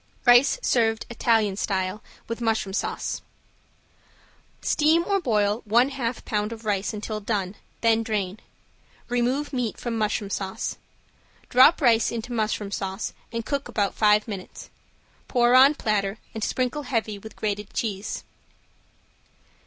~RICE 0.25 0.57
SERVED 0.63 1.03
IN 1.11 1.15
ITALIAN 1.15 1.57
STYLE 1.57 2.01
WITH 2.27 2.41
MUSHROOM 2.41 2.73
SAUCE~ 2.73 3.21
Steam 4.63 5.03
or 5.05 5.21
boil 5.21 5.61
one 5.63 5.89
half 5.89 6.25
pound 6.25 6.51
of 6.51 6.65
rice 6.65 6.91
until 6.91 7.19
done, 7.19 7.53
then 7.81 8.01
drain. 8.01 8.39
Remove 9.09 9.53
meat 9.53 9.77
from 9.77 9.95
mushroom 9.95 10.31
sauce. 10.31 10.77
Drop 11.49 11.79
rice 11.81 12.11
into 12.11 12.33
mushroom 12.33 12.71
sauce 12.71 13.13
and 13.31 13.45
cook 13.45 13.67
about 13.67 13.93
five 13.93 14.27
minutes. 14.27 14.71
Pour 15.27 15.53
on 15.53 15.75
platter 15.75 16.17
and 16.33 16.43
sprinkle 16.43 16.81
heavy 16.81 17.19
with 17.19 17.35
grated 17.35 17.71
cheese. 17.71 18.23